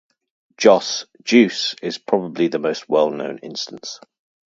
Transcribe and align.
"Jos"- 0.57 1.05
"juice" 1.23 1.75
is 1.83 1.99
probably 1.99 2.47
the 2.47 2.57
most 2.57 2.89
well-known 2.89 3.37
instance. 3.43 3.99